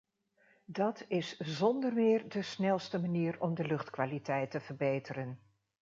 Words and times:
Dat 0.65 1.05
is 1.07 1.37
zonder 1.37 1.93
meer 1.93 2.29
de 2.29 2.41
snelste 2.41 2.99
manier 2.99 3.41
om 3.41 3.53
de 3.55 3.65
luchtkwaliteit 3.65 4.51
te 4.51 4.59
verbeteren. 4.59 5.39